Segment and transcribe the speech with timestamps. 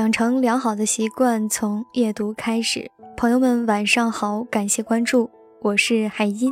[0.00, 2.90] 养成良好的习惯，从夜读开始。
[3.18, 5.28] 朋友们，晚上好，感谢关注，
[5.60, 6.50] 我是海音。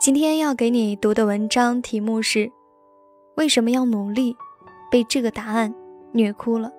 [0.00, 2.50] 今天要给你读的文章题目是：
[3.36, 4.34] 为什么要努力？
[4.90, 5.74] 被这个答案
[6.12, 6.72] 虐哭了。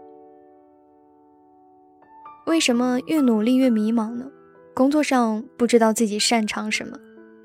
[2.47, 4.25] 为什么越努力越迷茫呢？
[4.73, 6.97] 工作上不知道自己擅长什么，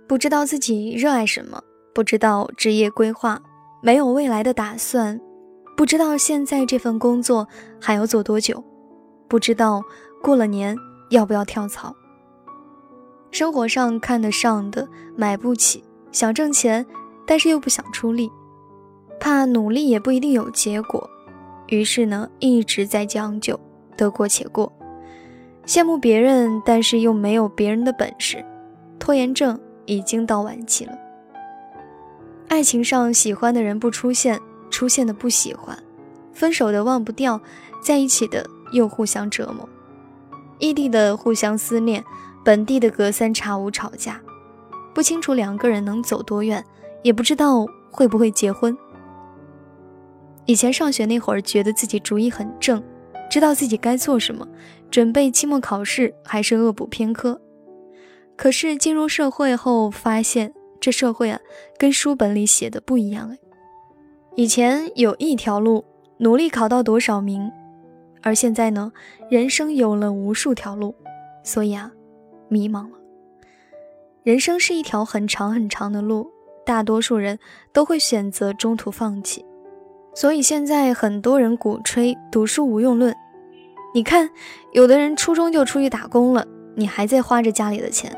[0.09, 1.63] 不知道自己热爱什么，
[1.95, 3.43] 不知道职业规划，
[3.83, 5.21] 没有未来的打算。
[5.79, 7.47] 不知道现在这份工作
[7.81, 8.65] 还要做多久，
[9.29, 9.81] 不知道
[10.21, 10.77] 过了年
[11.11, 11.95] 要不要跳槽。
[13.31, 16.85] 生活上看得上的买不起，想挣钱，
[17.25, 18.29] 但是又不想出力，
[19.21, 21.09] 怕努力也不一定有结果，
[21.69, 23.59] 于是呢一直在将就，
[23.97, 24.73] 得过且过。
[25.65, 28.45] 羡慕别人，但是又没有别人的本事，
[28.99, 29.57] 拖延症
[29.87, 30.93] 已经到晚期了。
[32.49, 34.41] 爱情上喜欢的人不出现。
[34.71, 35.77] 出现的不喜欢，
[36.33, 37.41] 分手的忘不掉，
[37.83, 39.69] 在一起的又互相折磨，
[40.59, 42.05] 异地的互相思念，
[42.45, 44.21] 本地的隔三差五吵架，
[44.95, 46.65] 不清楚两个人能走多远，
[47.03, 48.77] 也不知道会不会结婚。
[50.47, 52.83] 以前上学那会儿，觉得自己主意很正，
[53.31, 54.49] 知道自己该做什么，
[54.91, 57.41] 准备期末考试还是恶补偏科。
[58.37, 61.41] 可是进入社会后，发现这社会啊，
[61.77, 63.39] 跟书本里写的不一样哎。
[64.39, 65.85] 以前有一条路，
[66.19, 67.51] 努力考到多少名，
[68.23, 68.93] 而现在呢，
[69.29, 70.95] 人生有了无数条路，
[71.43, 71.91] 所以啊，
[72.47, 72.97] 迷茫了。
[74.23, 76.31] 人生是一条很长很长的路，
[76.65, 77.41] 大多数人
[77.73, 79.45] 都会选择中途放弃，
[80.15, 83.13] 所以现在很多人鼓吹读书无用论。
[83.93, 84.31] 你看，
[84.71, 88.17] 有的人初中就出去打工了，你还在花着家里的钱，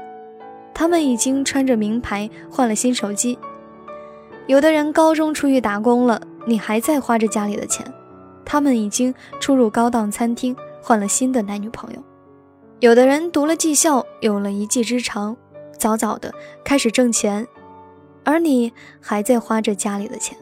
[0.74, 3.38] 他们已经穿着名牌换了新手机。
[4.50, 7.86] 有的人高中出去打工了，你还在花着家里的钱，
[8.44, 12.02] 他们已经出入高档餐厅，换了新的男女朋友。
[12.80, 15.36] 有的人读了技校，有了一技之长，
[15.78, 17.46] 早早的开始挣钱，
[18.24, 20.36] 而你还在花着家里的钱。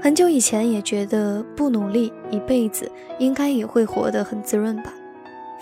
[0.00, 4.92] 很久以前也觉得不努力一辈子应该也会活得很滋润吧，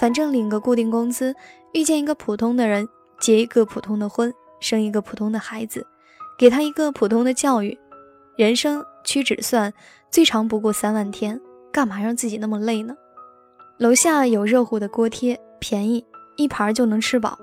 [0.00, 1.34] 反正领个固定工资，
[1.74, 2.88] 遇见一个普通的人，
[3.20, 5.86] 结一个普通的婚，生一个普通的孩子。
[6.38, 7.76] 给他一个普通的教育，
[8.36, 9.74] 人生屈指算，
[10.08, 11.40] 最长不过三万天，
[11.72, 12.94] 干嘛让自己那么累呢？
[13.76, 16.06] 楼下有热乎的锅贴，便宜，
[16.36, 17.36] 一盘就能吃饱。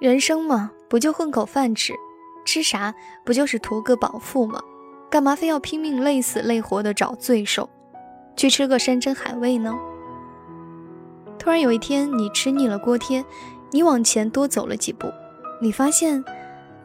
[0.00, 1.92] 人生嘛，不就混口饭吃，
[2.46, 4.58] 吃啥不就是图个饱腹吗？
[5.10, 7.68] 干嘛非要拼命累死累活的找罪受，
[8.34, 9.78] 去吃个山珍海味呢？
[11.38, 13.22] 突然有一天，你吃腻了锅贴，
[13.72, 15.12] 你往前多走了几步，
[15.60, 16.24] 你发现，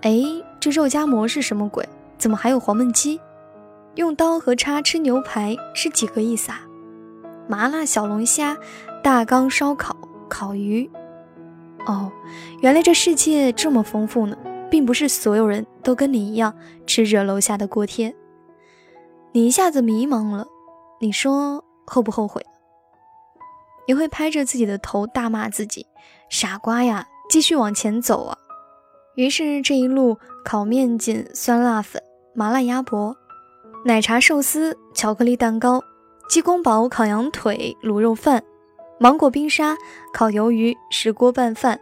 [0.01, 0.43] 哎。
[0.59, 1.87] 这肉夹馍是什么鬼？
[2.17, 3.19] 怎么还有黄焖鸡？
[3.95, 6.61] 用刀和叉吃牛排是几个意思啊？
[7.47, 8.57] 麻辣小龙虾、
[9.03, 9.95] 大缸烧烤、
[10.27, 10.89] 烤鱼。
[11.85, 12.11] 哦，
[12.61, 14.37] 原来这世界这么丰富呢，
[14.69, 16.53] 并不是所有人都跟你一样
[16.85, 18.13] 吃着楼下的锅贴。
[19.31, 20.45] 你一下子迷茫了，
[20.99, 22.45] 你说后不后悔？
[23.87, 25.85] 你会拍着自己的头大骂自己：
[26.29, 28.37] 傻瓜呀，继续往前走啊！
[29.17, 31.99] 于是这一路，烤面筋、酸辣粉、
[32.35, 33.17] 麻辣鸭脖、
[33.83, 35.83] 奶茶寿司、巧克力蛋糕、
[36.29, 38.43] 鸡公煲、烤羊腿、卤肉饭、
[38.99, 39.75] 芒果冰沙、
[40.13, 41.79] 烤鱿鱼、石锅拌饭、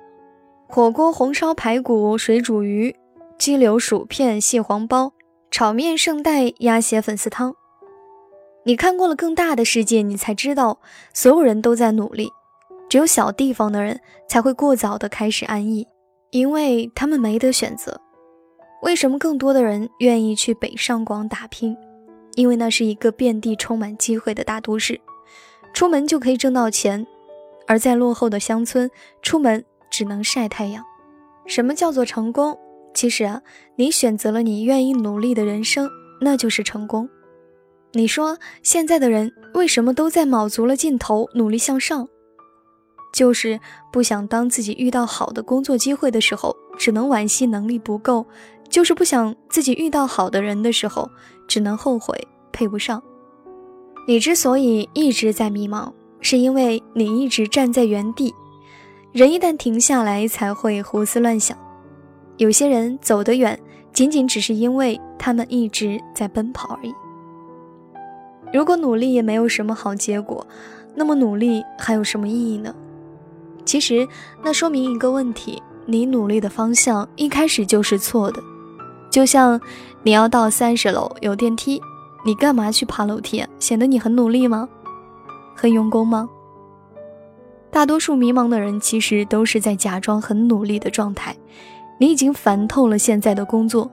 [0.65, 2.95] 火锅、红烧排骨、水煮鱼、
[3.37, 5.11] 鸡柳薯片、蟹黄包、
[5.51, 7.53] 炒面、圣代、鸭血粉丝汤。
[8.63, 10.79] 你看过了更大的世界，你才知道，
[11.13, 12.31] 所有人都在努力，
[12.87, 15.85] 只有小地方的人才会过早的开始安逸。
[16.31, 17.99] 因为他们没得选择。
[18.81, 21.75] 为什么更多的人愿意去北上广打拼？
[22.35, 24.99] 因为那是一个遍地充满机会的大都市，
[25.73, 27.05] 出门就可以挣到钱；
[27.65, 28.91] 而在落后的乡村，
[29.21, 30.83] 出门只能晒太阳。
[31.45, 32.57] 什么叫做成功？
[32.93, 33.41] 其实啊，
[33.75, 35.89] 你选择了你愿意努力的人生，
[36.21, 37.09] 那就是成功。
[37.93, 42.07] 你说现在的人为什么都在卯足了劲头努力向上？
[43.15, 43.57] 就是
[43.93, 48.25] 不想当自己遇到好的工作机会的时候，只能惋惜能力不够；
[48.67, 51.09] 就是不想自己遇到好的人的时候，
[51.47, 53.01] 只能后悔配不上。
[54.05, 58.35] 你之所以一直在迷茫，是因为你一直站在原地。
[59.13, 61.57] 人一旦停下来，才会胡思乱想。
[62.35, 63.57] 有些人走得远，
[63.93, 66.93] 仅仅只是因为他们一直在奔跑而已。
[68.51, 70.45] 如果努力也没有什么好结果，
[70.93, 72.75] 那么努力还有什么意义呢？
[73.65, 74.07] 其实，
[74.43, 78.41] 那说明一个问题：你努力的方向一开始就是错的。
[79.09, 79.59] 就像
[80.03, 81.81] 你要到三十楼有电梯，
[82.23, 83.45] 你干嘛去爬楼梯？
[83.59, 84.69] 显得你很努力吗？
[85.55, 86.29] 很用功吗？
[87.71, 91.35] 大多数迷茫的人其实都是在假装很努力的状态。
[91.97, 93.89] 你已经烦透了现在的工作，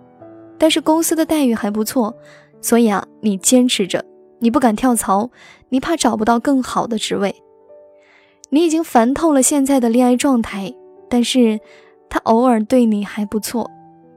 [0.59, 2.15] 但是公司的待遇还不错，
[2.61, 4.05] 所以啊，你坚持着，
[4.41, 5.31] 你不敢跳槽，
[5.69, 7.35] 你怕找不到更好的职位。
[8.55, 10.75] 你已经烦透了现在的恋爱状态，
[11.09, 11.59] 但是
[12.11, 13.71] 他偶尔对你还不错，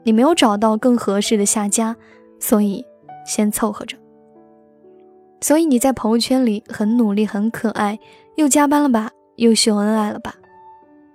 [0.03, 1.95] 你没有找到更合适的下家，
[2.37, 2.83] 所以
[3.25, 3.95] 先凑合着。
[5.39, 7.97] 所以你在朋友圈里很努力、很可爱，
[8.35, 10.35] 又加班了吧，又秀恩爱了吧？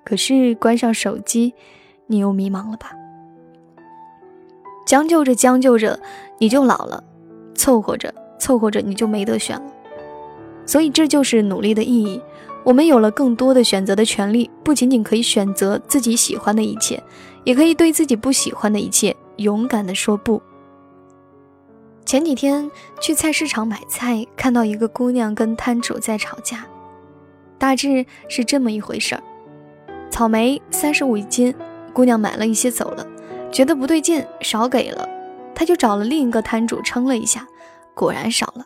[0.02, 1.52] 可是关上手机，
[2.06, 2.92] 你又迷茫了吧？
[4.86, 6.00] 将就着将就着，
[6.38, 7.04] 你就老了；
[7.54, 9.70] 凑合着凑合着，你就没得选了。
[10.64, 12.18] 所以这就是努力的意义。
[12.62, 17.02] 我们有了更多的选择的权利，不仅仅可以选择自己喜欢的一切，
[17.44, 20.40] 也可以对自己不喜欢的一切勇敢地说不。
[22.04, 22.70] 前几天
[23.00, 26.66] 去菜市场买菜，看到一个姑娘跟摊主在吵架，
[27.56, 29.22] 大致是这么一回事儿：
[30.10, 31.54] 草莓三十五一斤，
[31.92, 33.06] 姑娘买了一些走了，
[33.50, 35.08] 觉得不对劲，少给了，
[35.54, 37.46] 她就找了另一个摊主称了一下，
[37.94, 38.64] 果然少了，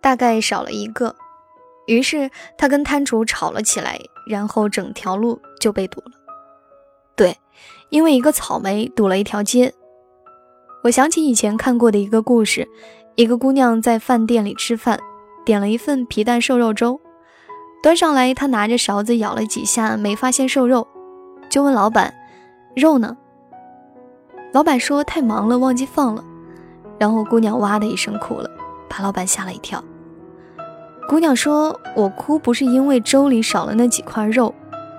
[0.00, 1.16] 大概少了一个，
[1.86, 6.12] 于是他跟摊主吵了起来，然后整条路就被堵了。
[7.16, 7.36] 对，
[7.90, 9.72] 因为一个草莓堵了一条街。
[10.82, 12.68] 我想起以前看过的一个故事，
[13.14, 14.98] 一个姑娘在饭店里吃饭，
[15.44, 17.00] 点了一份皮蛋瘦肉粥，
[17.82, 20.86] 端上来，她拿着勺子舀了几下，没发现瘦肉，
[21.48, 22.12] 就问老板
[22.76, 23.16] ：“肉呢？”
[24.52, 26.24] 老板说：“太忙了，忘记放了。”
[26.98, 28.50] 然后姑娘哇的一声哭了，
[28.88, 29.82] 把老板吓了一跳。
[31.08, 34.54] 姑娘说：“我哭不是因为粥里少了那几块肉，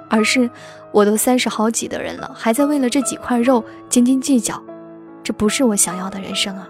[0.10, 0.50] 而是
[0.92, 4.62] 我都三十好几的人了，还在为了这几块肉斤斤计较。”
[5.24, 6.69] 这不是我想要的人生啊！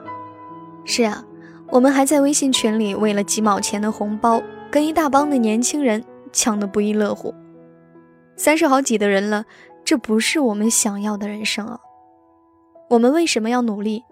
[0.86, 1.22] 是啊，
[1.68, 4.42] 我们还在微信群里为了几毛钱的红包，
[4.72, 6.02] 跟一大帮的年轻人
[6.32, 7.36] 抢得不亦乐乎。
[8.38, 9.44] 三十好几的人了，
[9.84, 11.80] 这不是我们想要的人生啊！
[12.92, 14.04] 我们为什么要努力？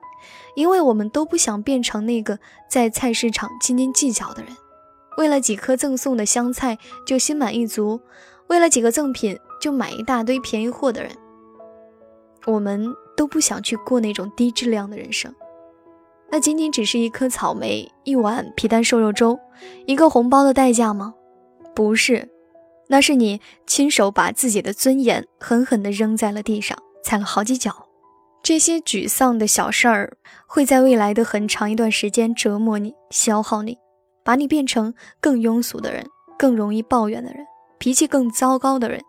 [0.56, 2.40] 因为我们都不想变成那个
[2.70, 4.52] 在菜市场斤斤计较的人，
[5.18, 8.00] 为了几颗赠送的香菜就心满意足，
[8.48, 11.12] 为了几个赠品就买一大堆便宜货的人。
[12.46, 12.94] 我们。
[13.16, 15.32] 都不想去过那种低质量的人生，
[16.32, 19.40] 那仅仅只是一颗草莓、一碗皮蛋瘦肉粥、
[19.86, 21.14] 一个红包的代价吗？
[21.76, 22.28] 不是，
[22.88, 27.88] 那是你亲手把自己的尊严狠狠地扔在了地上，踩了好几脚。
[28.42, 30.18] 这些沮丧的小事儿
[30.48, 33.78] 会在未来的很长一段时间折磨你、消耗你，
[34.24, 36.06] 把你变成更庸俗的人、
[36.38, 37.46] 更容易抱怨的人、
[37.78, 39.02] 脾气更糟糕的人，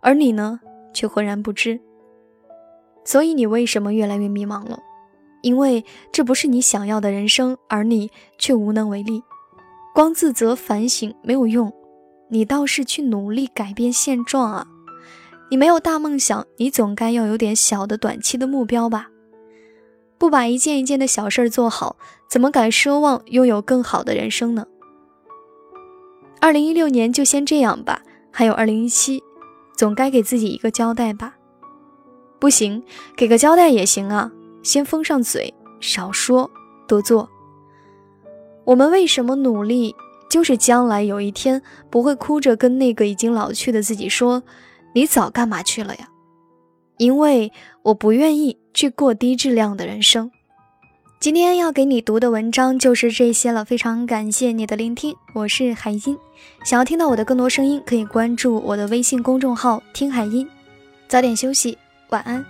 [0.00, 0.60] 而你呢，
[0.94, 1.80] 却浑然不知。
[3.04, 4.78] 所以你为什么越来越迷茫了？
[5.42, 9.22] 因为这不是你想要的人生，而你却无能为力。
[9.92, 11.72] 光自责反省没有用，
[12.30, 14.66] 你倒是去努力改变现状啊！
[15.50, 19.08] 你没有大梦想，你总该要有点小的短期的目标吧？
[20.22, 21.96] 不把一件一件的小事儿做好，
[22.28, 24.64] 怎么敢奢望拥有更好的人生呢？
[26.40, 29.20] 二零一六年就先这样吧，还有二零一七，
[29.76, 31.34] 总该给自己一个交代吧。
[32.38, 32.84] 不行，
[33.16, 34.30] 给个交代也行啊。
[34.62, 36.48] 先封上嘴，少说
[36.86, 37.28] 多做。
[38.62, 39.92] 我们为什么努力？
[40.30, 41.60] 就是将来有一天
[41.90, 44.44] 不会哭着跟那个已经老去的自己说
[44.94, 46.10] ：“你早干嘛去了呀？”
[46.98, 47.52] 因为
[47.82, 50.30] 我不愿意去过低质量的人生。
[51.20, 56.18] 今天要给你读的文章就是这些了，非常感谢你的聆听，我是海音。
[56.64, 60.48] 想要听到我的更多声音，可以关注我的微信公众号“听海音”。
[61.06, 61.78] 早点休息。
[62.10, 62.44] 晚安。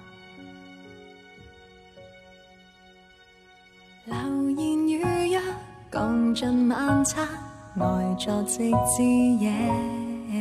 [4.07, 4.17] 流
[4.51, 5.41] 言如约，
[5.91, 7.29] 共进晚餐，
[7.79, 7.85] 呆
[8.19, 8.59] 坐直
[8.97, 9.03] 至
[9.39, 9.53] 夜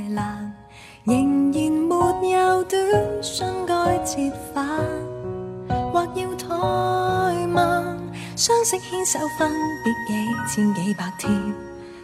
[0.10, 0.50] 阑，
[1.04, 1.72] 仍然
[2.22, 2.82] 没有短
[3.22, 4.66] 信该折返，
[6.62, 6.68] 要
[7.32, 7.98] 怠慢。
[8.36, 9.52] 相识牵手分
[9.84, 10.14] 别几
[10.48, 11.32] 千几百天，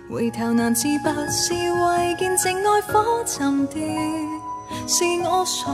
[0.10, 3.80] 回头难自拔，是为见证爱火沉断，
[4.88, 5.72] 是我傻。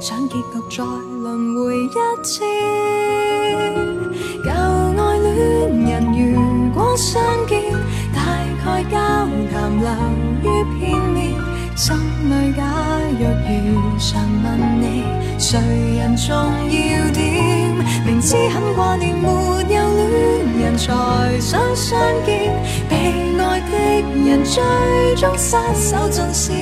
[0.00, 1.88] 想结局再轮回一
[2.22, 2.40] 次，
[4.44, 5.32] 旧爱恋
[5.84, 7.72] 人如果相见，
[8.14, 8.20] 大
[8.64, 8.98] 概交
[9.50, 9.86] 谈流
[10.42, 10.44] 于
[10.78, 11.16] 片面，
[11.76, 12.62] 心里假
[13.18, 14.10] 若如常
[14.42, 14.44] 问
[14.80, 15.04] 你，
[15.38, 15.58] 谁
[15.98, 17.63] 人重要点？
[18.04, 19.80] 明知很挂念，没有恋
[20.60, 20.92] 人才
[21.40, 22.52] 想相见，
[22.88, 22.96] 被
[23.40, 23.72] 爱的
[24.28, 24.62] 人最
[25.16, 26.52] 终失手尽失，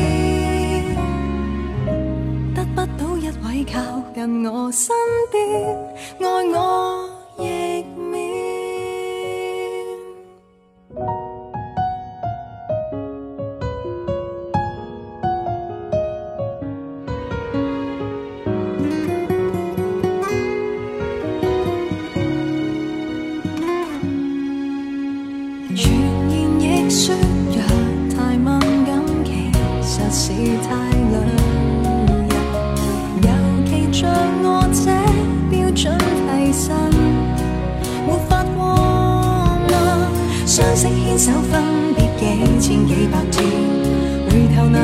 [2.55, 3.65] 得不到一位。
[3.65, 3.81] 靠
[4.15, 4.95] 近我身
[5.31, 5.77] 边，
[6.21, 7.09] 爱我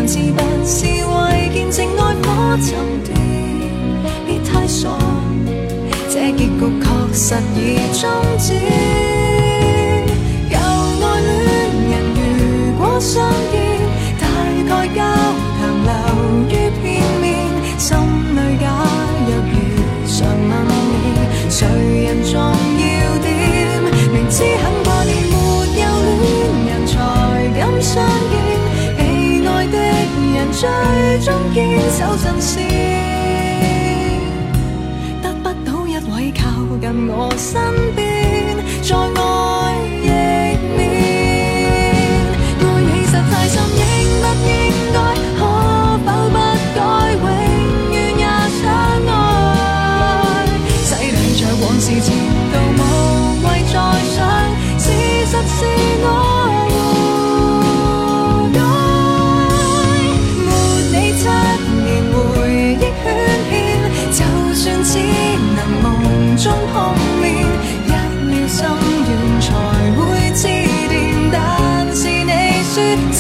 [0.09, 2.69] 是不，是为见证爱火沉
[3.05, 3.13] 断。
[4.25, 4.89] 别太傻，
[6.09, 6.49] 这结局
[6.81, 9.08] 确实已终止。
[32.37, 32.98] 坚守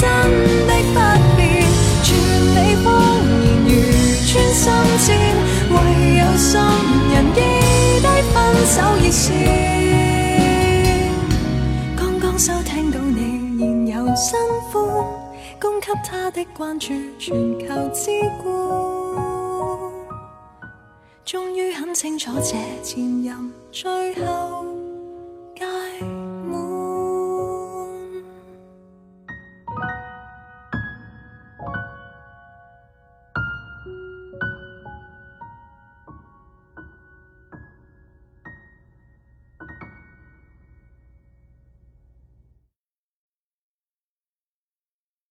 [0.00, 0.06] 真
[0.68, 0.96] 的不
[1.36, 1.42] 变，
[2.04, 2.06] 全
[2.54, 2.86] 你谎
[3.42, 3.68] 言如
[4.28, 4.62] 穿心
[5.04, 5.06] 箭，
[5.70, 5.74] 唯
[6.18, 6.48] 有心
[7.12, 7.36] 人记
[8.00, 9.26] 低分手热线。
[11.96, 14.38] 刚刚收听到你现有新
[14.70, 14.76] 欢，
[15.60, 18.46] 供给他的关注全球之冠。
[21.24, 24.64] 终于很清楚，这前任最后。